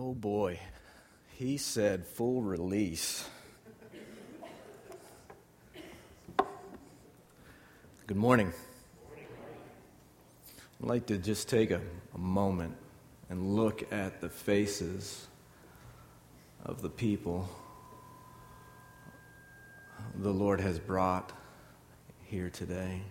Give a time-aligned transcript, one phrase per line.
[0.00, 0.60] Oh boy,
[1.38, 3.28] he said full release.
[8.06, 8.52] Good morning.
[10.80, 11.80] I'd like to just take a,
[12.14, 12.76] a, moment
[13.28, 15.26] and look at the faces
[16.64, 17.48] of the people
[20.14, 21.32] the Lord has brought
[22.22, 23.02] here today.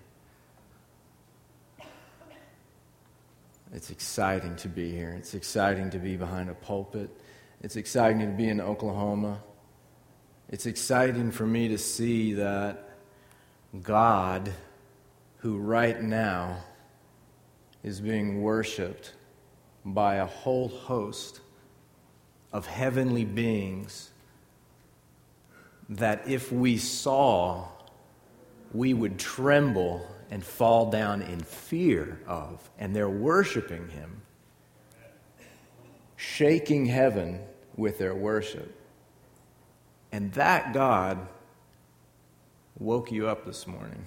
[3.73, 5.13] It's exciting to be here.
[5.17, 7.09] It's exciting to be behind a pulpit.
[7.61, 9.41] It's exciting to be in Oklahoma.
[10.49, 12.97] It's exciting for me to see that
[13.83, 14.53] God,
[15.39, 16.59] who right now
[17.83, 19.13] is being worshiped
[19.83, 21.41] by a whole host
[22.53, 24.11] of heavenly beings,
[25.89, 27.67] that if we saw,
[28.73, 34.21] we would tremble and fall down in fear of, and they're worshiping him,
[36.15, 37.39] shaking heaven
[37.75, 38.73] with their worship.
[40.11, 41.27] And that God
[42.79, 44.05] woke you up this morning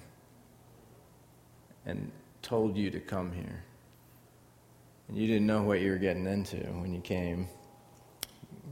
[1.85, 3.63] and told you to come here.
[5.07, 7.47] And you didn't know what you were getting into when you came.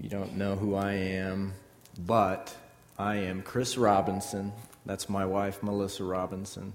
[0.01, 1.53] You don't know who I am,
[2.05, 2.55] but
[2.97, 4.53] I am Chris Robinson.
[4.85, 6.73] That's my wife, Melissa Robinson.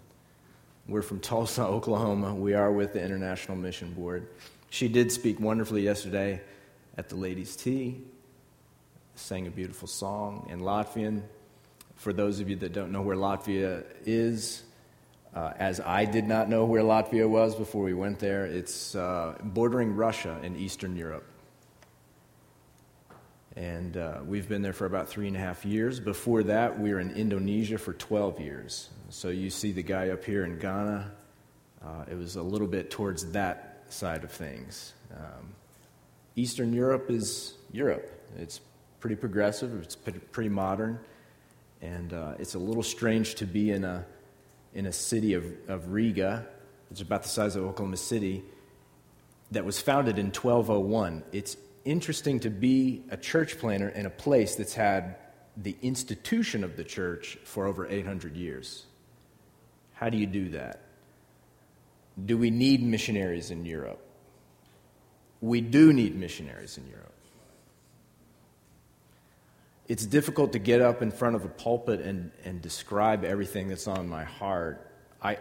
[0.86, 2.34] We're from Tulsa, Oklahoma.
[2.34, 4.28] We are with the International Mission Board.
[4.70, 6.42] She did speak wonderfully yesterday
[6.98, 8.02] at the ladies' tea,
[9.14, 11.22] sang a beautiful song in Latvian.
[11.96, 14.64] For those of you that don't know where Latvia is,
[15.34, 19.36] uh, as I did not know where Latvia was before we went there, it's uh,
[19.42, 21.24] bordering Russia in Eastern Europe.
[23.56, 26.00] And uh, we've been there for about three and a half years.
[26.00, 28.90] Before that, we were in Indonesia for 12 years.
[29.14, 31.08] So you see the guy up here in Ghana.
[31.80, 34.92] Uh, it was a little bit towards that side of things.
[35.16, 35.54] Um,
[36.34, 38.10] Eastern Europe is Europe.
[38.36, 38.60] It's
[38.98, 40.98] pretty progressive, it's pretty modern,
[41.80, 44.04] and uh, it's a little strange to be in a,
[44.74, 46.44] in a city of, of Riga,
[46.90, 48.42] which is about the size of Oklahoma City,
[49.52, 51.22] that was founded in 1201.
[51.30, 55.18] It's interesting to be a church planter in a place that's had
[55.56, 58.86] the institution of the church for over 800 years.
[59.94, 60.80] How do you do that?
[62.26, 64.00] Do we need missionaries in Europe?
[65.40, 67.12] We do need missionaries in Europe.
[69.86, 73.86] It's difficult to get up in front of a pulpit and, and describe everything that's
[73.86, 74.90] on my heart.
[75.20, 75.38] I,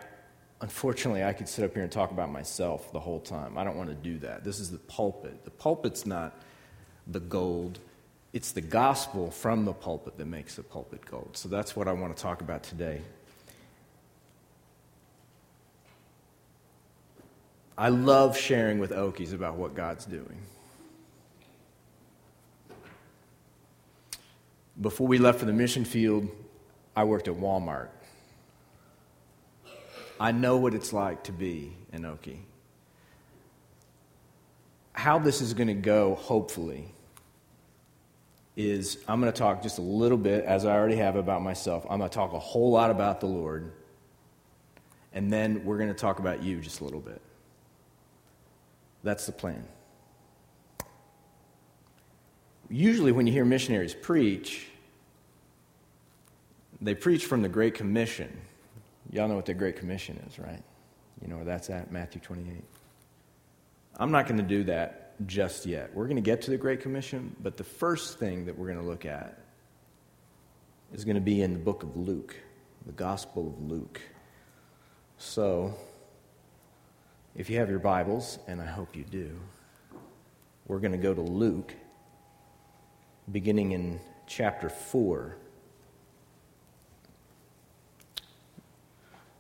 [0.60, 3.58] unfortunately, I could sit up here and talk about myself the whole time.
[3.58, 4.44] I don't want to do that.
[4.44, 5.46] This is the pulpit.
[5.46, 6.42] The pulpit's not
[7.08, 7.80] the gold,
[8.32, 11.32] it's the gospel from the pulpit that makes the pulpit gold.
[11.34, 13.02] So that's what I want to talk about today.
[17.78, 20.38] I love sharing with Okies about what God's doing.
[24.80, 26.28] Before we left for the mission field,
[26.96, 27.90] I worked at Walmart.
[30.20, 32.40] I know what it's like to be an Okie.
[34.94, 36.94] How this is going to go, hopefully,
[38.56, 41.86] is I'm going to talk just a little bit, as I already have, about myself.
[41.90, 43.72] I'm going to talk a whole lot about the Lord.
[45.14, 47.22] And then we're going to talk about you just a little bit.
[49.04, 49.66] That's the plan.
[52.70, 54.68] Usually, when you hear missionaries preach,
[56.82, 58.36] they preach from the Great Commission.
[59.12, 60.64] Y'all know what the Great Commission is, right?
[61.22, 62.64] You know where that's at, Matthew 28.
[63.98, 65.94] I'm not going to do that just yet.
[65.94, 68.80] We're going to get to the Great Commission, but the first thing that we're going
[68.80, 69.38] to look at
[70.94, 72.36] is going to be in the book of Luke,
[72.86, 74.02] the Gospel of Luke.
[75.18, 75.76] So,
[77.36, 79.40] if you have your Bibles, and I hope you do,
[80.68, 81.74] we're going to go to Luke,
[83.32, 85.36] beginning in chapter 4.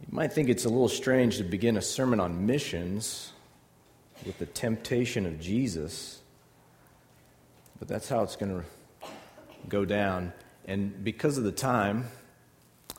[0.01, 3.31] You might think it's a little strange to begin a sermon on missions
[4.25, 6.19] with the temptation of Jesus,
[7.77, 9.07] but that's how it's going to
[9.69, 10.33] go down.
[10.65, 12.07] And because of the time,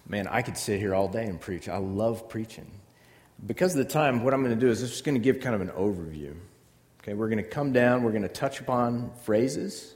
[0.06, 1.68] man, I could sit here all day and preach.
[1.68, 2.70] I love preaching
[3.46, 5.40] because of the time, what I'm going to do is I'm just going to give
[5.40, 6.34] kind of an overview.
[7.02, 9.94] Okay, we're going to come down, we're going to touch upon phrases.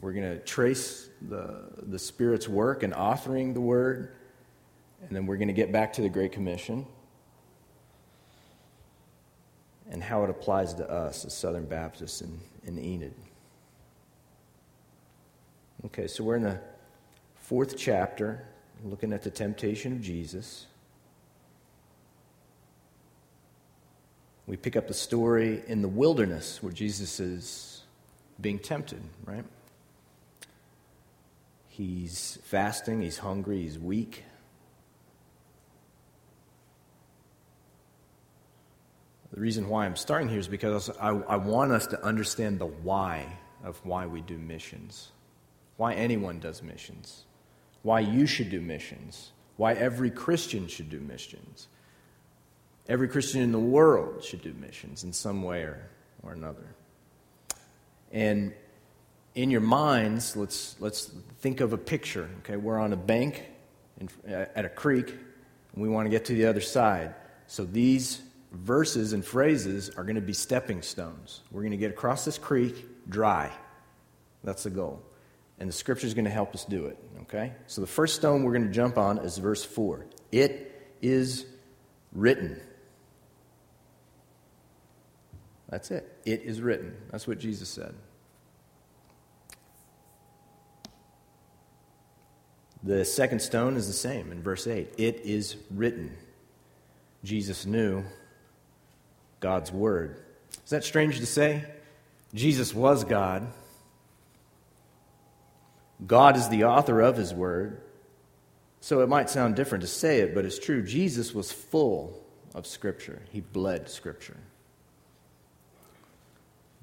[0.00, 4.14] We're going to trace the, the Spirit's work in authoring the Word.
[5.02, 6.86] And then we're going to get back to the Great Commission
[9.90, 13.14] and how it applies to us as Southern Baptists in, in Enid.
[15.86, 16.58] Okay, so we're in the
[17.36, 18.48] fourth chapter,
[18.82, 20.66] looking at the temptation of Jesus.
[24.46, 27.82] We pick up the story in the wilderness where Jesus is
[28.40, 29.44] being tempted, right?
[31.68, 34.24] He's fasting, he's hungry, he's weak.
[39.32, 42.66] The reason why I'm starting here is because I, I want us to understand the
[42.66, 43.26] why
[43.64, 45.10] of why we do missions,
[45.76, 47.24] why anyone does missions,
[47.82, 51.66] why you should do missions, why every Christian should do missions.
[52.88, 55.88] Every Christian in the world should do missions in some way or,
[56.22, 56.74] or another.
[58.12, 58.52] And
[59.34, 61.10] in your minds, let's, let's
[61.40, 62.28] think of a picture.
[62.40, 63.42] Okay, we're on a bank
[63.98, 67.14] in, uh, at a creek, and we want to get to the other side.
[67.46, 68.20] So these
[68.52, 71.40] verses and phrases are going to be stepping stones.
[71.50, 73.50] We're going to get across this creek dry.
[74.44, 75.02] That's the goal.
[75.58, 76.98] And the scripture is going to help us do it.
[77.22, 77.52] Okay?
[77.66, 80.06] So the first stone we're going to jump on is verse 4.
[80.30, 81.46] It is
[82.12, 82.60] written.
[85.68, 86.20] That's it.
[86.24, 86.94] It is written.
[87.10, 87.94] That's what Jesus said.
[92.82, 94.94] The second stone is the same in verse 8.
[94.98, 96.16] It is written.
[97.24, 98.04] Jesus knew
[99.40, 100.22] God's word.
[100.64, 101.64] Is that strange to say?
[102.34, 103.46] Jesus was God.
[106.06, 107.80] God is the author of his word.
[108.80, 110.82] So it might sound different to say it, but it's true.
[110.82, 112.22] Jesus was full
[112.54, 114.36] of Scripture, he bled Scripture.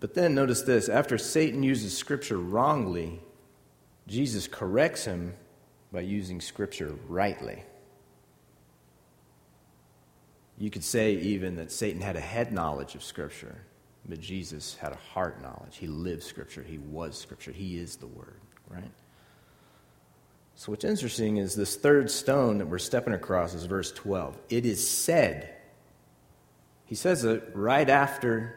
[0.01, 3.21] But then notice this after Satan uses Scripture wrongly,
[4.07, 5.35] Jesus corrects him
[5.93, 7.63] by using Scripture rightly.
[10.57, 13.61] You could say even that Satan had a head knowledge of Scripture,
[14.07, 15.77] but Jesus had a heart knowledge.
[15.77, 18.91] He lived Scripture, he was Scripture, he is the Word, right?
[20.55, 24.37] So, what's interesting is this third stone that we're stepping across is verse 12.
[24.49, 25.55] It is said,
[26.85, 28.55] he says it right after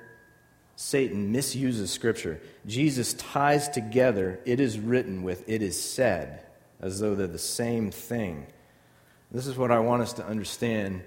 [0.76, 2.41] Satan misuses Scripture.
[2.67, 6.44] Jesus ties together, it is written, with it is said,
[6.81, 8.47] as though they're the same thing.
[9.31, 11.03] This is what I want us to understand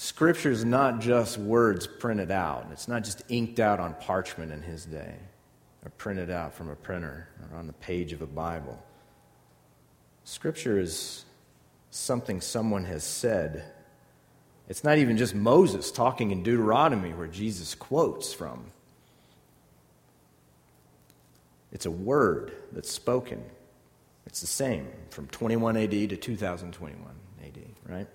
[0.00, 4.62] Scripture is not just words printed out, it's not just inked out on parchment in
[4.62, 5.16] his day
[5.84, 8.80] or printed out from a printer or on the page of a Bible.
[10.22, 11.24] Scripture is
[11.90, 13.64] something someone has said.
[14.68, 18.66] It's not even just Moses talking in Deuteronomy where Jesus quotes from.
[21.72, 23.42] It's a word that's spoken.
[24.26, 27.02] It's the same from 21 AD to 2021
[27.42, 28.06] AD, right?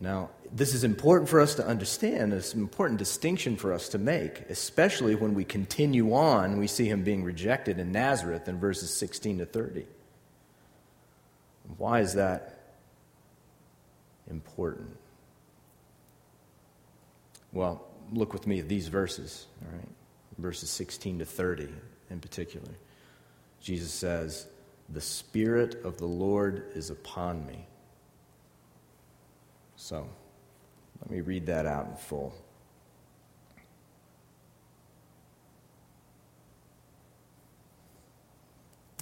[0.00, 2.32] Now, this is important for us to understand.
[2.32, 6.58] It's an important distinction for us to make, especially when we continue on.
[6.58, 9.84] We see him being rejected in Nazareth in verses 16 to 30.
[11.76, 12.76] Why is that
[14.30, 14.96] important?
[17.58, 19.88] Well, look with me at these verses, all right?
[20.38, 21.68] Verses 16 to 30
[22.10, 22.70] in particular.
[23.60, 24.46] Jesus says,
[24.88, 27.66] The Spirit of the Lord is upon me
[29.78, 30.08] so
[31.00, 32.34] let me read that out in full.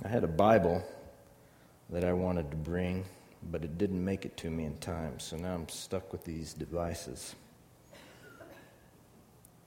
[0.05, 0.85] I had a Bible
[1.89, 3.07] that I wanted to bring,
[3.51, 6.53] but it didn't make it to me in time, so now I'm stuck with these
[6.53, 7.35] devices.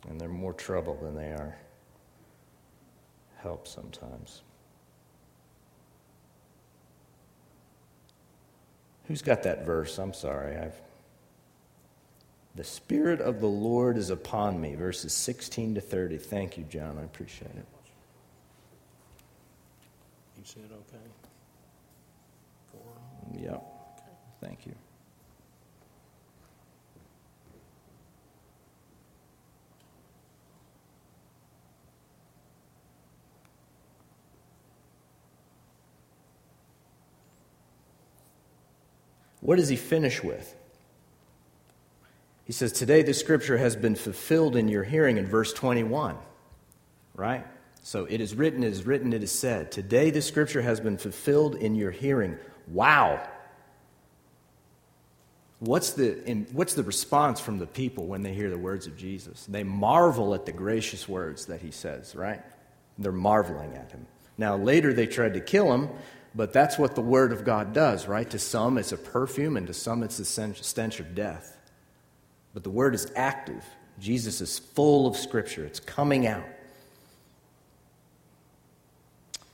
[0.08, 1.58] And they're more trouble than they are
[3.42, 4.42] help sometimes.
[9.08, 9.98] Who's got that verse?
[9.98, 10.58] I'm sorry.
[10.58, 10.80] I've
[12.56, 16.18] the Spirit of the Lord is upon me, verses 16 to 30.
[16.18, 16.98] Thank you, John.
[17.00, 17.66] I appreciate it.
[20.38, 21.06] You said okay?
[22.72, 23.40] Four.
[23.40, 23.54] Yep.
[23.54, 24.12] Okay.
[24.42, 24.74] Thank you.
[39.50, 40.56] What does he finish with?
[42.46, 46.18] He says, Today the scripture has been fulfilled in your hearing in verse 21,
[47.16, 47.48] right?
[47.82, 49.72] So it is written, it is written, it is said.
[49.72, 52.38] Today the scripture has been fulfilled in your hearing.
[52.68, 53.28] Wow.
[55.58, 59.48] What's the, what's the response from the people when they hear the words of Jesus?
[59.48, 62.44] They marvel at the gracious words that he says, right?
[63.00, 64.06] They're marveling at him.
[64.38, 65.90] Now, later they tried to kill him,
[66.36, 68.30] but that's what the word of God does, right?
[68.30, 71.58] To some it's a perfume, and to some it's the stench of death.
[72.54, 73.64] But the word is active.
[74.00, 76.46] Jesus is full of scripture, it's coming out.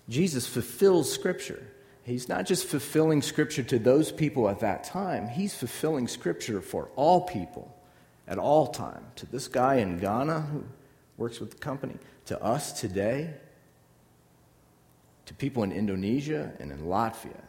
[0.08, 1.65] Jesus fulfills scripture.
[2.03, 6.89] He's not just fulfilling scripture to those people at that time, he's fulfilling scripture for
[6.96, 7.75] all people
[8.27, 9.03] at all time.
[9.15, 10.63] To this guy in Ghana who
[11.17, 11.98] works with the company.
[12.25, 13.34] To us today,
[15.25, 17.41] to people in Indonesia and in Latvia,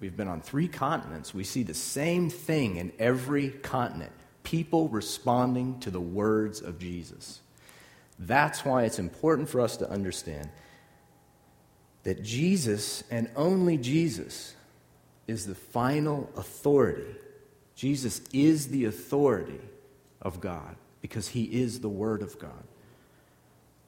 [0.00, 1.34] we've been on three continents.
[1.34, 7.40] We see the same thing in every continent people responding to the words of Jesus.
[8.18, 10.48] That's why it's important for us to understand
[12.04, 14.54] that Jesus and only Jesus
[15.26, 17.14] is the final authority.
[17.74, 19.60] Jesus is the authority
[20.22, 22.64] of God because he is the Word of God.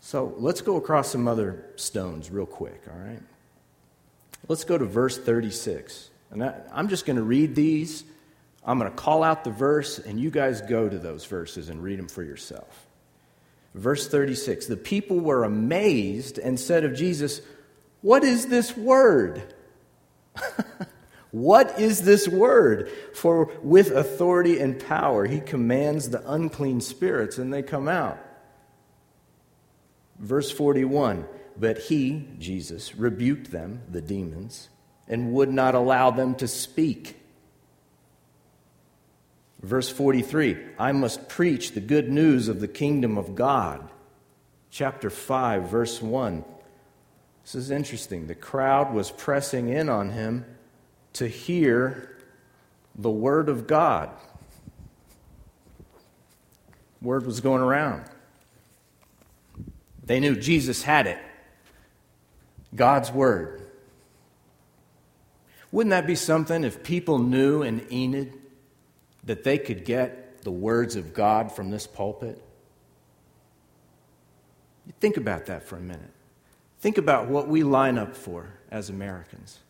[0.01, 3.23] So let's go across some other stones real quick, all right?
[4.49, 6.11] Let's go to verse 36.
[6.31, 8.05] And I, am just going to read these.
[8.65, 11.83] I'm going to call out the verse, and you guys go to those verses and
[11.83, 12.87] read them for yourself.
[13.75, 17.41] Verse 36 The people were amazed and said of Jesus,
[18.03, 19.55] What is this word?
[21.31, 22.91] what is this word?
[23.15, 28.19] For with authority and power he commands the unclean spirits, and they come out.
[30.21, 34.69] Verse 41 But he, Jesus, rebuked them, the demons,
[35.09, 37.17] and would not allow them to speak.
[39.63, 43.91] Verse 43 I must preach the good news of the kingdom of God.
[44.71, 46.45] Chapter 5, verse 1.
[47.43, 48.29] This is interesting.
[48.29, 50.45] The crowd was pressing in on him
[51.15, 52.17] to hear
[52.95, 54.11] the word of God.
[57.03, 58.05] Word was going around.
[60.11, 61.19] They knew Jesus had it
[62.75, 63.65] God's word.
[65.71, 68.33] Wouldn't that be something if people knew in Enid
[69.23, 72.43] that they could get the words of God from this pulpit?
[74.99, 76.11] Think about that for a minute.
[76.81, 79.61] Think about what we line up for as Americans.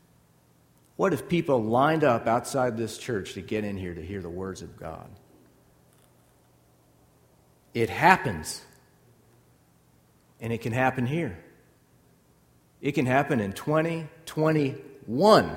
[0.97, 4.31] What if people lined up outside this church to get in here to hear the
[4.31, 5.11] words of God?
[7.75, 8.63] It happens.
[10.41, 11.39] And it can happen here.
[12.81, 15.57] It can happen in 2021,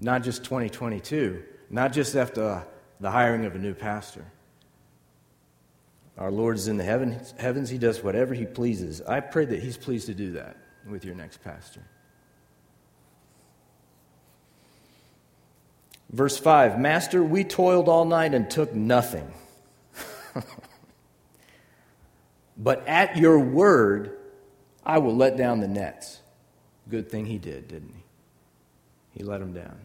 [0.00, 2.66] not just 2022, not just after
[3.00, 4.24] the hiring of a new pastor.
[6.18, 7.70] Our Lord is in the heavens, heavens.
[7.70, 9.00] He does whatever He pleases.
[9.02, 10.56] I pray that He's pleased to do that
[10.88, 11.82] with your next pastor.
[16.10, 19.32] Verse 5 Master, we toiled all night and took nothing.
[22.56, 24.16] but at your word,
[24.84, 26.20] I will let down the nets.
[26.88, 29.18] Good thing he did, didn't he?
[29.18, 29.78] He let them down.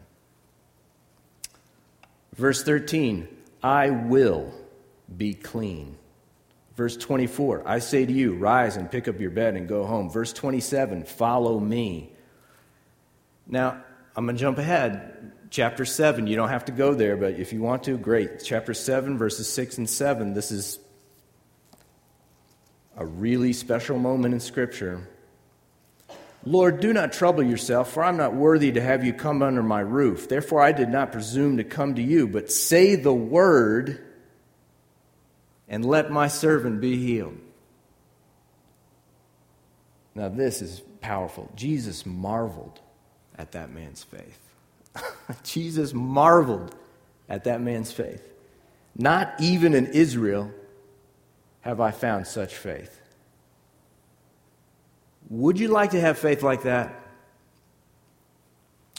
[2.34, 3.28] Verse 13
[3.62, 4.52] I will
[5.14, 5.96] be clean.
[6.76, 10.08] Verse 24, I say to you, rise and pick up your bed and go home.
[10.08, 12.10] Verse 27, follow me.
[13.46, 13.82] Now,
[14.16, 15.32] I'm going to jump ahead.
[15.50, 18.42] Chapter 7, you don't have to go there, but if you want to, great.
[18.42, 20.78] Chapter 7, verses 6 and 7, this is
[23.00, 25.08] a really special moment in Scripture.
[26.44, 29.80] Lord, do not trouble yourself, for I'm not worthy to have you come under my
[29.80, 30.28] roof.
[30.28, 34.06] Therefore, I did not presume to come to you, but say the word
[35.66, 37.38] and let my servant be healed.
[40.14, 41.50] Now, this is powerful.
[41.56, 42.80] Jesus marveled
[43.38, 44.40] at that man's faith.
[45.42, 46.74] Jesus marveled
[47.30, 48.28] at that man's faith.
[48.94, 50.52] Not even in Israel
[51.62, 53.00] have I found such faith.
[55.28, 56.94] Would you like to have faith like that?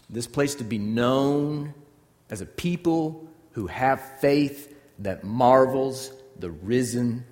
[0.09, 1.73] This place to be known
[2.29, 7.25] as a people who have faith that marvels the risen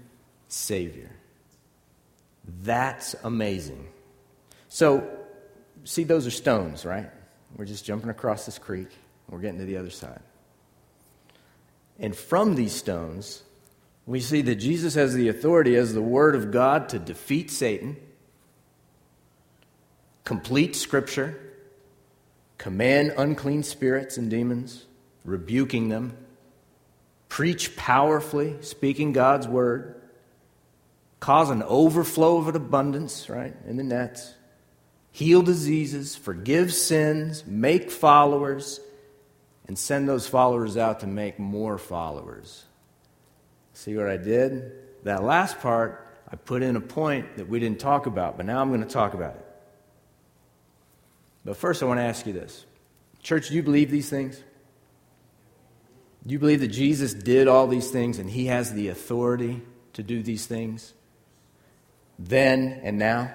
[0.47, 1.09] Savior.
[2.63, 3.87] That's amazing.
[4.67, 5.07] So,
[5.83, 7.09] see, those are stones, right?
[7.55, 8.89] We're just jumping across this creek.
[9.29, 10.21] We're getting to the other side.
[11.99, 13.43] And from these stones,
[14.09, 17.95] we see that Jesus has the authority as the Word of God to defeat Satan,
[20.23, 21.39] complete Scripture,
[22.57, 24.87] command unclean spirits and demons,
[25.23, 26.17] rebuking them,
[27.27, 30.01] preach powerfully, speaking God's word,
[31.19, 34.33] cause an overflow of an abundance, right, in the nets,
[35.11, 38.79] heal diseases, forgive sins, make followers,
[39.67, 42.65] and send those followers out to make more followers.
[43.79, 44.73] See what I did?
[45.05, 48.59] That last part, I put in a point that we didn't talk about, but now
[48.59, 49.45] I'm going to talk about it.
[51.45, 52.65] But first, I want to ask you this
[53.23, 54.43] Church, do you believe these things?
[56.27, 59.61] Do you believe that Jesus did all these things and he has the authority
[59.93, 60.93] to do these things
[62.19, 63.33] then and now?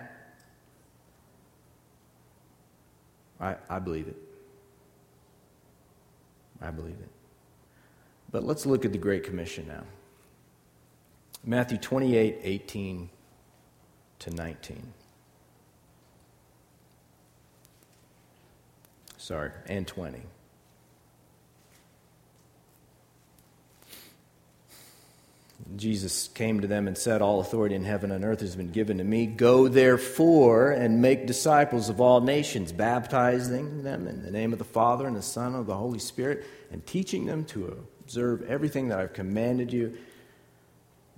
[3.41, 4.17] I, I believe it.
[6.61, 7.09] I believe it.
[8.31, 9.85] But let's look at the Great Commission now.
[11.47, 13.11] Matthew 28 18
[14.21, 14.93] to 19.
[19.19, 20.23] Sorry, and 20.
[25.77, 28.99] Jesus came to them and said, All authority in heaven and earth has been given
[28.99, 29.27] to me.
[29.27, 34.65] Go therefore and make disciples of all nations, baptizing them in the name of the
[34.65, 38.99] Father and the Son and the Holy Spirit, and teaching them to observe everything that
[38.99, 39.97] I've commanded you.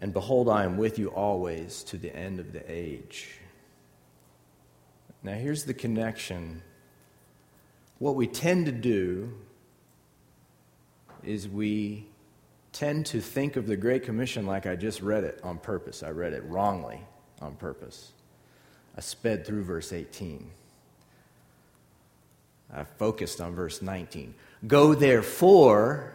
[0.01, 3.39] And behold, I am with you always to the end of the age.
[5.23, 6.63] Now, here's the connection.
[7.99, 9.33] What we tend to do
[11.25, 12.07] is we
[12.73, 16.03] tend to think of the Great Commission like I just read it on purpose.
[16.03, 17.01] I read it wrongly
[17.41, 18.13] on purpose.
[18.97, 20.51] I sped through verse 18.
[22.73, 24.35] I focused on verse 19.
[24.67, 26.15] Go therefore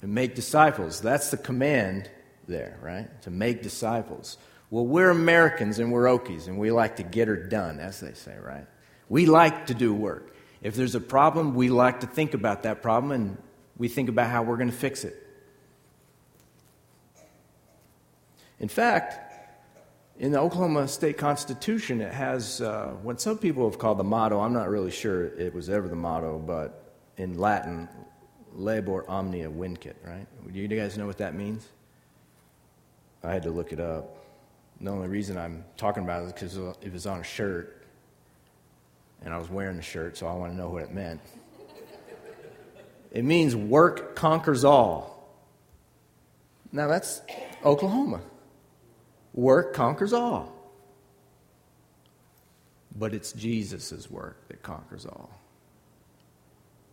[0.00, 1.00] and make disciples.
[1.00, 2.08] That's the command
[2.48, 3.22] there, right?
[3.22, 4.38] To make disciples.
[4.70, 8.14] Well, we're Americans and we're Okies and we like to get her done, as they
[8.14, 8.66] say, right?
[9.08, 10.34] We like to do work.
[10.60, 13.38] If there's a problem, we like to think about that problem and
[13.76, 15.14] we think about how we're going to fix it.
[18.60, 19.24] In fact,
[20.18, 24.40] in the Oklahoma State Constitution, it has uh, what some people have called the motto.
[24.40, 27.88] I'm not really sure it was ever the motto, but in Latin,
[28.52, 30.26] labor omnia vincit, right?
[30.52, 31.68] Do you guys know what that means?
[33.22, 34.16] I had to look it up.
[34.80, 37.82] The only reason I'm talking about it is because uh, it was on a shirt,
[39.22, 41.20] and I was wearing the shirt, so I want to know what it meant.
[43.10, 45.18] it means work conquers all.
[46.70, 47.22] Now, that's
[47.64, 48.20] Oklahoma.
[49.34, 50.52] Work conquers all.
[52.96, 55.30] But it's Jesus' work that conquers all.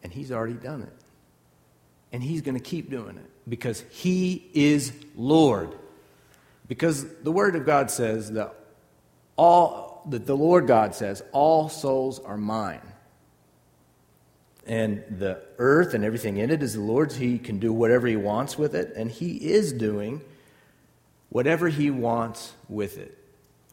[0.01, 0.93] And He's already done it.
[2.11, 5.75] And He's going to keep doing it because He is Lord.
[6.67, 8.53] Because the Word of God says that
[9.35, 12.81] all that the Lord God says, all souls are mine.
[14.67, 17.15] And the earth and everything in it is the Lord's.
[17.15, 20.21] He can do whatever He wants with it, and He is doing
[21.35, 23.17] whatever he wants with it.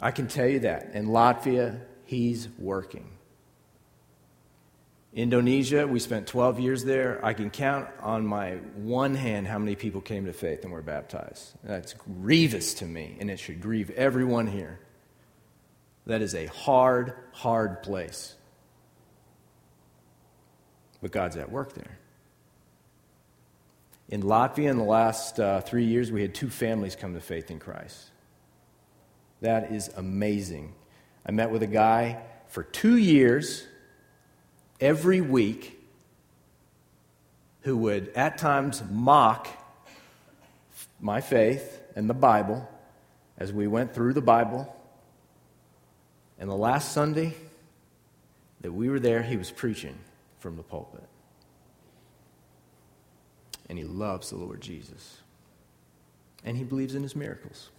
[0.01, 0.91] I can tell you that.
[0.95, 3.09] In Latvia, he's working.
[5.15, 7.23] Indonesia, we spent 12 years there.
[7.23, 10.81] I can count on my one hand how many people came to faith and were
[10.81, 11.53] baptized.
[11.63, 14.81] That's grievous to me, and it should grieve everyone here.
[16.07, 18.35] That is a hard, hard place.
[21.03, 21.99] But God's at work there.
[24.09, 27.51] In Latvia, in the last uh, three years, we had two families come to faith
[27.51, 28.09] in Christ.
[29.43, 30.75] That is amazing.
[31.27, 33.67] I met with a guy for two years,
[34.83, 35.81] every week,
[37.61, 39.47] who would at times mock
[41.01, 42.69] my faith and the Bible
[43.39, 44.77] as we went through the Bible.
[46.41, 47.35] And the last Sunday
[48.61, 49.97] that we were there, he was preaching
[50.41, 51.05] from the pulpit
[53.69, 55.19] and he loves the Lord Jesus.
[56.45, 57.71] And he believes in his miracles.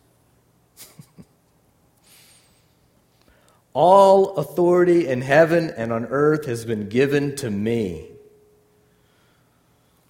[3.74, 8.10] All authority in heaven and on earth has been given to me.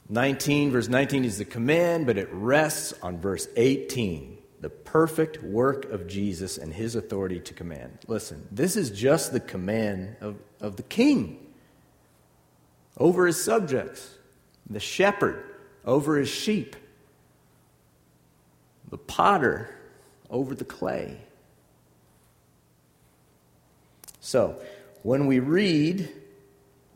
[0.09, 5.85] 19, verse 19 is the command, but it rests on verse 18, the perfect work
[5.85, 7.99] of Jesus and his authority to command.
[8.07, 11.39] Listen, this is just the command of, of the king
[12.97, 14.17] over his subjects,
[14.69, 15.43] the shepherd
[15.85, 16.75] over his sheep,
[18.89, 19.73] the potter
[20.29, 21.17] over the clay.
[24.25, 24.55] So,
[25.01, 26.07] when we read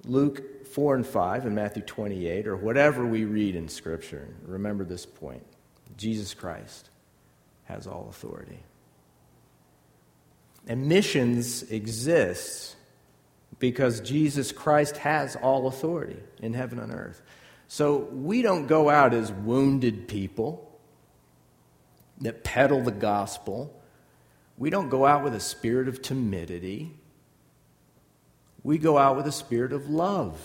[0.05, 5.05] Luke 4 and 5 and Matthew 28, or whatever we read in Scripture, remember this
[5.05, 5.45] point
[5.97, 6.89] Jesus Christ
[7.65, 8.59] has all authority.
[10.67, 12.77] And missions exist
[13.59, 17.21] because Jesus Christ has all authority in heaven and earth.
[17.67, 20.79] So we don't go out as wounded people
[22.21, 23.77] that peddle the gospel.
[24.57, 26.93] We don't go out with a spirit of timidity.
[28.67, 30.37] We go out with a spirit of love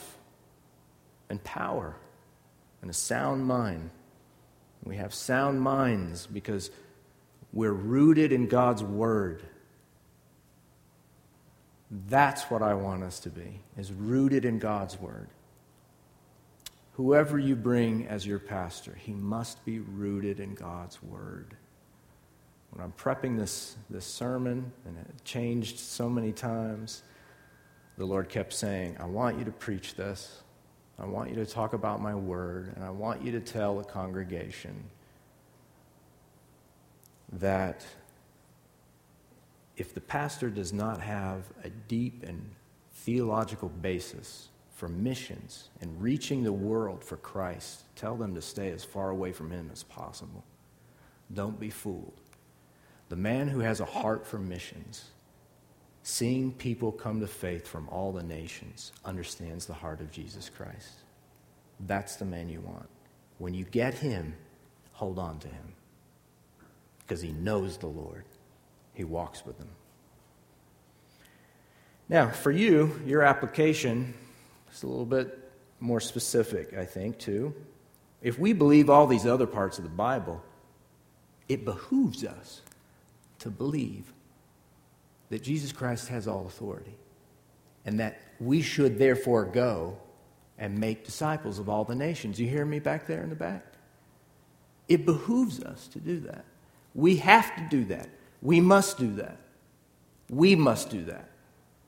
[1.29, 1.97] and power
[2.81, 3.91] and a sound mind.
[4.85, 6.71] We have sound minds because
[7.53, 9.43] we're rooted in God's word.
[12.09, 15.29] That's what I want us to be, is rooted in God's word
[16.93, 21.57] whoever you bring as your pastor, he must be rooted in God's word.
[22.71, 27.03] When I'm prepping this, this sermon, and it changed so many times,
[28.03, 30.43] the Lord kept saying, I want you to preach this.
[30.99, 33.85] I want you to talk about my word, and I want you to tell the
[33.85, 34.75] congregation
[37.35, 37.87] that
[39.77, 42.51] if the pastor does not have a deep and
[42.93, 48.83] theological basis for missions and reaching the world for Christ, tell them to stay as
[48.83, 50.43] far away from him as possible.
[51.33, 52.21] Don't be fooled.
[53.11, 55.12] The man who has a heart for missions,
[56.03, 60.93] seeing people come to faith from all the nations, understands the heart of Jesus Christ.
[61.81, 62.89] That's the man you want.
[63.39, 64.35] When you get him,
[64.93, 65.75] hold on to him
[67.01, 68.25] because he knows the Lord,
[68.95, 69.69] he walks with him.
[72.09, 74.15] Now, for you, your application
[74.73, 75.39] is a little bit
[75.81, 77.55] more specific, I think, too.
[78.23, 80.43] If we believe all these other parts of the Bible,
[81.49, 82.63] it behooves us
[83.41, 84.13] to believe
[85.33, 86.95] that Jesus Christ has all authority
[87.87, 89.97] and that we should therefore go
[90.59, 92.39] and make disciples of all the nations.
[92.39, 93.65] You hear me back there in the back?
[94.89, 96.45] It behooves us to do that.
[96.95, 98.11] We have to do that.
[98.43, 99.39] We must do that.
[100.29, 101.31] We must do that.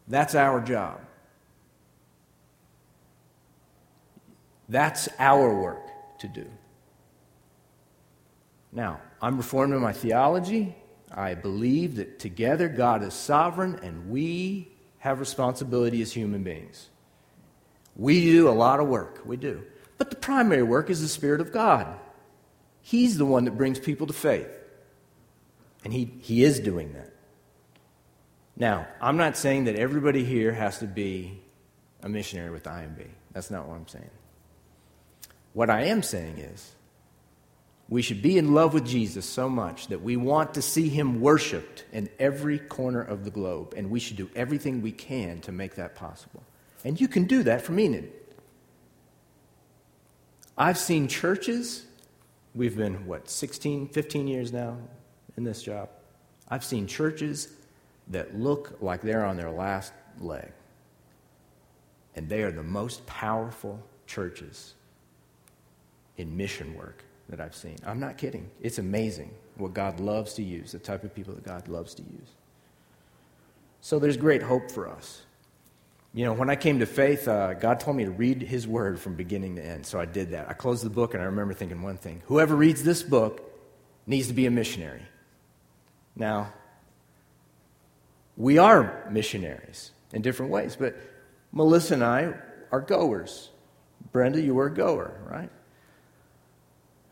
[0.09, 1.02] That's our job.
[4.70, 6.46] That's our work to do.
[8.72, 10.74] Now, I'm reformed in my theology.
[11.14, 16.88] I believe that together God is sovereign and we have responsibility as human beings.
[17.96, 19.62] We do a lot of work, we do.
[19.96, 21.87] But the primary work is the Spirit of God.
[22.83, 24.48] He's the one that brings people to faith.
[25.85, 27.12] And he, he is doing that.
[28.57, 31.40] Now, I'm not saying that everybody here has to be
[32.03, 33.07] a missionary with IMB.
[33.33, 34.11] That's not what I'm saying.
[35.53, 36.72] What I am saying is,
[37.88, 41.20] we should be in love with Jesus so much that we want to see him
[41.20, 45.53] worshiped in every corner of the globe, and we should do everything we can to
[45.53, 46.42] make that possible.
[46.85, 48.11] And you can do that from Enid.
[50.57, 51.85] I've seen churches,
[52.55, 54.79] we've been, what, 16, 15 years now
[55.37, 55.90] in this job.
[56.49, 57.49] I've seen churches
[58.09, 60.53] that look like they're on their last leg.
[62.16, 64.75] And they are the most powerful churches
[66.16, 67.76] in mission work that I've seen.
[67.87, 68.50] I'm not kidding.
[68.60, 72.02] It's amazing what God loves to use, the type of people that God loves to
[72.02, 72.28] use.
[73.80, 75.22] So there's great hope for us.
[76.12, 79.00] You know, when I came to faith, uh, God told me to read His Word
[79.00, 79.84] from beginning to end.
[79.84, 80.48] So I did that.
[80.48, 83.42] I closed the book and I remember thinking one thing whoever reads this book
[84.06, 85.02] needs to be a missionary.
[86.14, 86.52] Now,
[88.37, 90.96] we are missionaries in different ways, but
[91.52, 92.34] Melissa and I
[92.70, 93.50] are goers.
[94.12, 95.50] Brenda, you were a goer, right?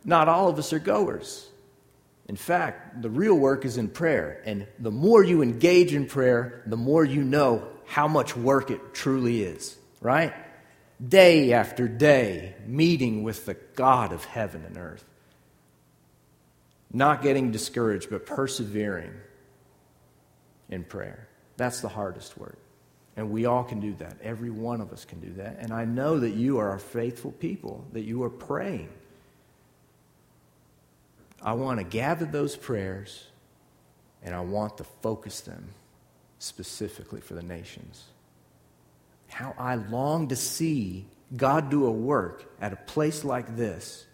[0.04, 1.48] Not all of us are goers.
[2.28, 4.42] In fact, the real work is in prayer.
[4.44, 8.94] And the more you engage in prayer, the more you know how much work it
[8.94, 10.32] truly is, right?
[11.06, 15.04] Day after day, meeting with the God of heaven and earth.
[16.92, 19.12] Not getting discouraged, but persevering
[20.68, 21.28] in prayer.
[21.56, 22.58] That's the hardest work.
[23.16, 24.16] And we all can do that.
[24.22, 25.58] Every one of us can do that.
[25.58, 28.88] And I know that you are a faithful people, that you are praying.
[31.42, 33.26] I want to gather those prayers
[34.22, 35.70] and I want to focus them
[36.38, 38.04] specifically for the nations.
[39.28, 44.06] How I long to see God do a work at a place like this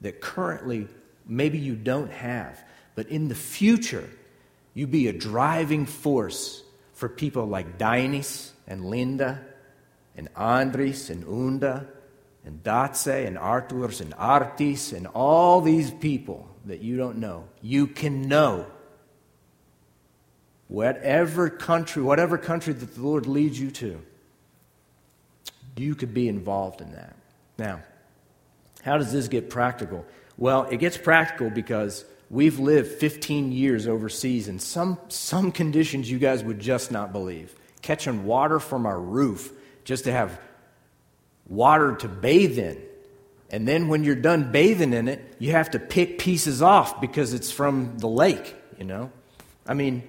[0.00, 0.88] that currently
[1.26, 2.62] maybe you don't have,
[2.94, 4.08] but in the future,
[4.74, 9.40] you be a driving force for people like Dainis and Linda
[10.16, 11.86] and Andres and Unda
[12.44, 17.44] and Dace and Arturs and Artis and all these people that you don't know.
[17.62, 18.66] You can know
[20.68, 24.00] whatever country, whatever country that the Lord leads you to,
[25.76, 27.16] you could be involved in that.
[27.58, 27.82] Now,
[28.82, 30.04] how does this get practical?
[30.36, 36.18] Well, it gets practical because we've lived 15 years overseas in some, some conditions you
[36.18, 37.54] guys would just not believe.
[37.82, 39.52] Catching water from our roof
[39.84, 40.38] just to have
[41.48, 42.80] water to bathe in.
[43.50, 47.34] And then when you're done bathing in it, you have to pick pieces off because
[47.34, 49.10] it's from the lake, you know?
[49.66, 50.02] I mean,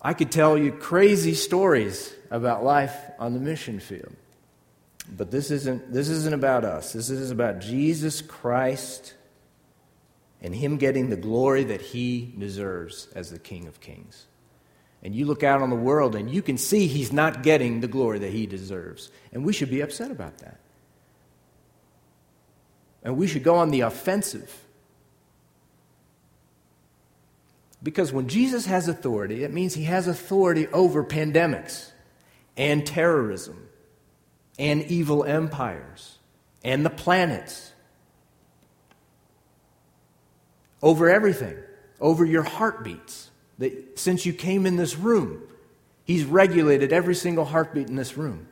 [0.00, 4.14] I could tell you crazy stories about life on the mission field.
[5.10, 6.92] But this isn't, this isn't about us.
[6.92, 9.14] This is about Jesus Christ
[10.40, 14.26] and Him getting the glory that He deserves as the King of Kings.
[15.02, 17.88] And you look out on the world and you can see He's not getting the
[17.88, 19.10] glory that He deserves.
[19.32, 20.58] And we should be upset about that.
[23.02, 24.62] And we should go on the offensive.
[27.82, 31.90] Because when Jesus has authority, it means He has authority over pandemics
[32.56, 33.68] and terrorism
[34.58, 36.18] and evil empires
[36.62, 37.72] and the planets,
[40.80, 41.56] over everything,
[42.00, 45.42] over your heartbeats, That since you came in this room,
[46.04, 48.48] He's regulated every single heartbeat in this room.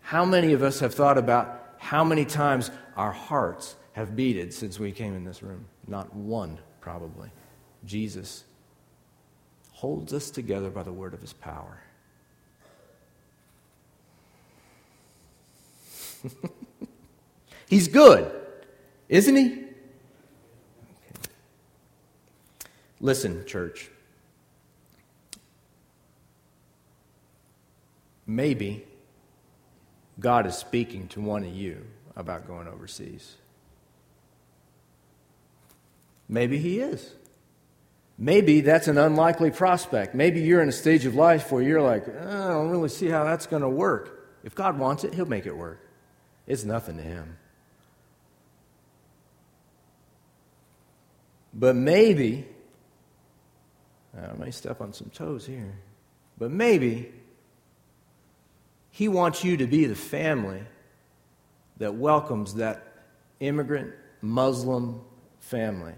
[0.00, 4.78] How many of us have thought about how many times our hearts have beated since
[4.78, 5.64] we came in this room?
[5.86, 7.30] Not one, probably.
[7.86, 8.44] Jesus
[9.70, 11.80] holds us together by the word of his power.
[17.68, 18.34] He's good,
[19.08, 19.46] isn't he?
[19.46, 19.62] Okay.
[23.00, 23.90] Listen, church.
[28.26, 28.84] Maybe
[30.18, 31.86] God is speaking to one of you
[32.18, 33.36] about going overseas.
[36.28, 37.14] Maybe He is.
[38.18, 40.14] Maybe that's an unlikely prospect.
[40.14, 43.06] Maybe you're in a stage of life where you're like, uh, I don't really see
[43.06, 44.28] how that's going to work.
[44.42, 45.80] If God wants it, He'll make it work.
[46.46, 47.38] It's nothing to Him.
[51.54, 52.46] But maybe,
[54.16, 55.74] I may step on some toes here,
[56.36, 57.12] but maybe
[58.90, 60.60] he wants you to be the family
[61.78, 62.82] that welcomes that
[63.40, 65.00] immigrant Muslim
[65.40, 65.94] family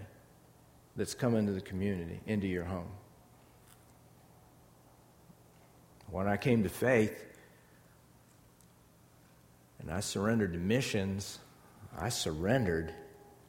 [0.95, 2.91] that's come into the community, into your home.
[6.09, 7.25] When I came to faith
[9.79, 11.39] and I surrendered to missions,
[11.97, 12.93] I surrendered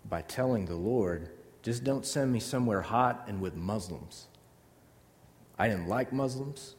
[0.08, 1.28] by telling the Lord,
[1.62, 4.26] just don't send me somewhere hot and with Muslims.
[5.58, 6.76] I didn't like Muslims.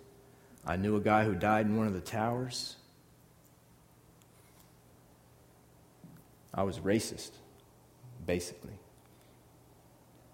[0.65, 2.77] I knew a guy who died in one of the towers.
[6.53, 7.31] I was racist,
[8.25, 8.73] basically.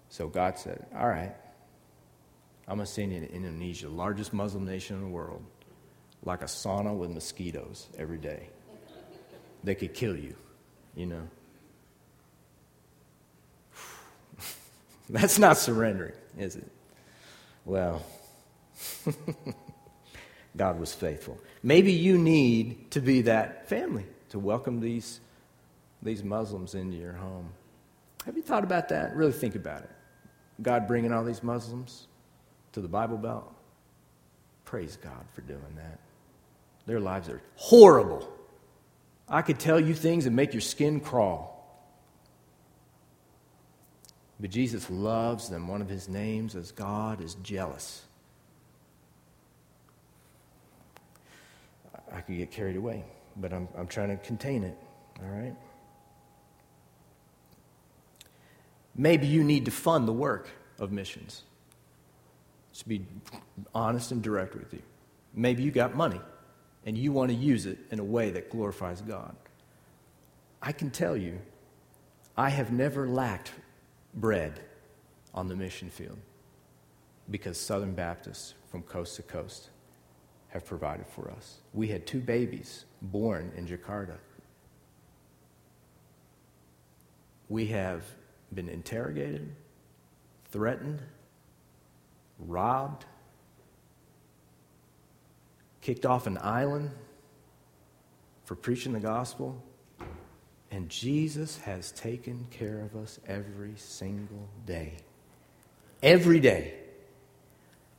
[0.08, 1.34] So God said, All right,
[2.68, 5.42] I'm going to send you to Indonesia, largest Muslim nation in the world,
[6.24, 8.48] like a sauna with mosquitoes every day.
[9.64, 10.34] They could kill you,
[10.94, 11.28] you know.
[15.10, 16.70] That's not surrendering, is it?
[17.64, 18.02] Well,
[20.56, 21.38] God was faithful.
[21.62, 25.20] Maybe you need to be that family to welcome these,
[26.02, 27.50] these Muslims into your home.
[28.26, 29.14] Have you thought about that?
[29.14, 29.90] Really think about it.
[30.62, 32.06] God bringing all these Muslims
[32.72, 33.52] to the Bible Belt?
[34.64, 35.98] Praise God for doing that.
[36.86, 38.30] Their lives are horrible.
[39.28, 41.50] I could tell you things that make your skin crawl.
[44.38, 45.68] But Jesus loves them.
[45.68, 48.02] One of his names is God is jealous.
[52.12, 53.04] I could get carried away,
[53.36, 54.76] but I'm, I'm trying to contain it,
[55.22, 55.54] all right?
[59.00, 61.44] Maybe you need to fund the work of missions.
[62.74, 63.06] To be
[63.74, 64.82] honest and direct with you.
[65.32, 66.20] Maybe you got money
[66.84, 69.34] and you want to use it in a way that glorifies God.
[70.60, 71.40] I can tell you,
[72.36, 73.52] I have never lacked
[74.16, 74.60] bread
[75.32, 76.18] on the mission field
[77.30, 79.70] because Southern Baptists from coast to coast
[80.48, 81.60] have provided for us.
[81.72, 84.18] We had two babies born in Jakarta.
[87.48, 88.04] We have
[88.54, 89.50] been interrogated,
[90.50, 91.00] threatened,
[92.38, 93.04] robbed,
[95.80, 96.90] kicked off an island
[98.44, 99.62] for preaching the gospel.
[100.70, 104.96] And Jesus has taken care of us every single day.
[106.02, 106.74] Every day.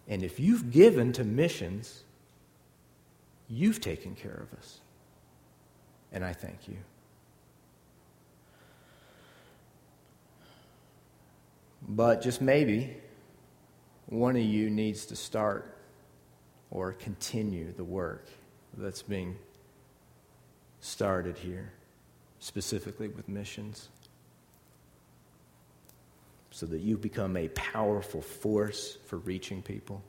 [0.08, 2.04] And if you've given to missions,
[3.52, 4.80] You've taken care of us.
[6.14, 6.78] And I thank you.
[11.94, 12.96] But just maybe
[14.06, 15.78] one of you needs to start
[16.70, 18.30] or continue the work
[18.78, 19.36] that's being
[20.80, 21.74] started here,
[22.40, 23.90] specifically with missions,
[26.50, 30.02] so that you become a powerful force for reaching people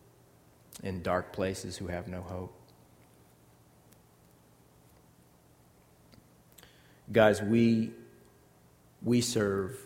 [0.84, 2.54] in dark places who have no hope.
[7.10, 7.90] Guys, we,
[9.02, 9.76] we serve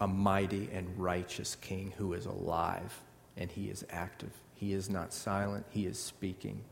[0.00, 3.00] a mighty and righteous king who is alive
[3.36, 4.32] and he is active.
[4.54, 6.62] He is not silent, he is speaking.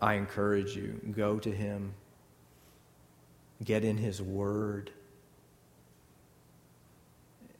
[0.00, 1.94] I encourage you go to him,
[3.64, 4.90] get in his word.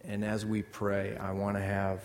[0.05, 2.03] And as we pray, I want to have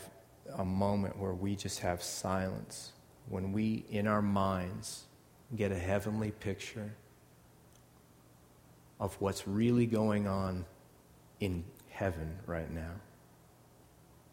[0.57, 2.93] a moment where we just have silence.
[3.29, 5.03] When we, in our minds,
[5.55, 6.91] get a heavenly picture
[9.01, 10.63] of what's really going on
[11.39, 12.93] in heaven right now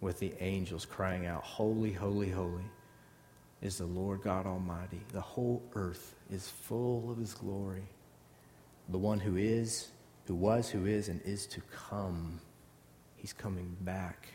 [0.00, 2.70] with the angels crying out, Holy, holy, holy
[3.62, 5.00] is the Lord God Almighty.
[5.12, 7.88] The whole earth is full of His glory.
[8.90, 9.88] The one who is,
[10.26, 12.38] who was, who is, and is to come.
[13.16, 14.28] He's coming back.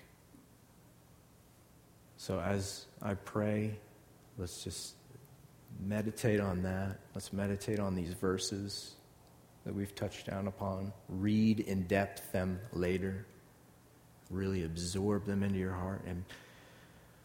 [2.18, 3.78] So as I pray,
[4.38, 4.96] let's just
[5.80, 7.00] meditate on that.
[7.14, 8.96] Let's meditate on these verses
[9.66, 10.94] that we've touched down upon.
[11.10, 13.26] Read in depth them later.
[14.30, 16.02] Really absorb them into your heart.
[16.06, 16.24] And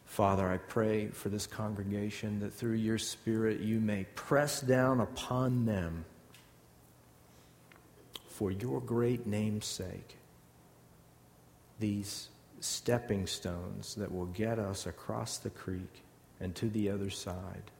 [0.04, 5.66] Father, I pray for this congregation that through your Spirit you may press down upon
[5.66, 6.04] them
[8.28, 10.18] for your great name's sake
[11.78, 12.28] these
[12.60, 16.02] stepping stones that will get us across the creek
[16.40, 17.70] and to the other side.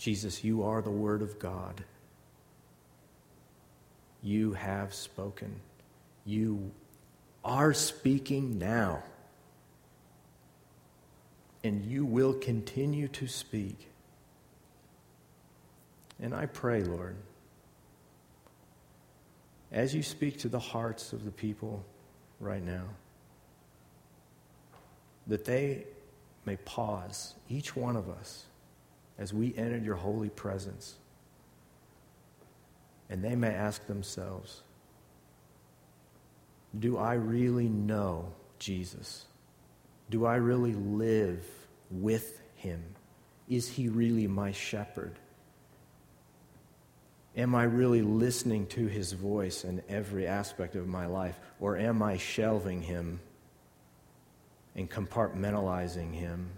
[0.00, 1.84] Jesus, you are the Word of God.
[4.22, 5.60] You have spoken.
[6.24, 6.70] You
[7.44, 9.02] are speaking now.
[11.62, 13.88] And you will continue to speak.
[16.18, 17.16] And I pray, Lord,
[19.70, 21.84] as you speak to the hearts of the people
[22.40, 22.86] right now,
[25.26, 25.84] that they
[26.46, 28.46] may pause, each one of us,
[29.20, 30.96] as we enter your holy presence,
[33.10, 34.62] and they may ask themselves,
[36.76, 39.26] Do I really know Jesus?
[40.08, 41.44] Do I really live
[41.90, 42.82] with him?
[43.48, 45.18] Is he really my shepherd?
[47.36, 51.38] Am I really listening to his voice in every aspect of my life?
[51.60, 53.20] Or am I shelving him
[54.74, 56.50] and compartmentalizing him?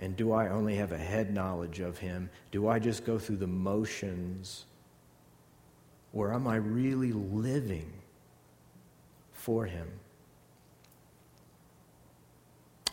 [0.00, 2.30] And do I only have a head knowledge of him?
[2.52, 4.64] Do I just go through the motions?
[6.12, 7.92] Or am I really living
[9.32, 9.88] for him?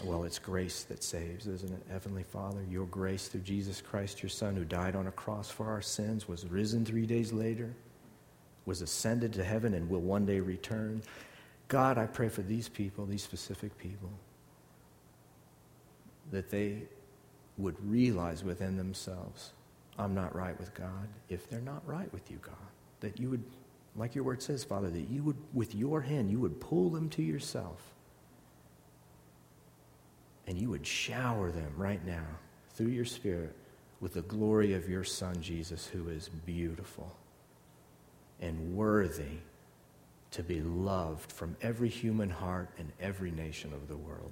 [0.03, 1.81] Well, it's grace that saves, isn't it?
[1.89, 5.67] Heavenly Father, your grace through Jesus Christ, your Son, who died on a cross for
[5.67, 7.73] our sins, was risen three days later,
[8.65, 11.01] was ascended to heaven, and will one day return.
[11.69, 14.09] God, I pray for these people, these specific people,
[16.31, 16.83] that they
[17.57, 19.53] would realize within themselves,
[19.97, 21.07] I'm not right with God.
[21.29, 22.55] If they're not right with you, God,
[22.99, 23.43] that you would,
[23.95, 27.09] like your word says, Father, that you would, with your hand, you would pull them
[27.11, 27.93] to yourself
[30.47, 32.25] and you would shower them right now
[32.71, 33.55] through your Spirit
[34.01, 37.15] with the glory of your Son, Jesus, who is beautiful
[38.41, 39.39] and worthy
[40.31, 44.31] to be loved from every human heart and every nation of the world.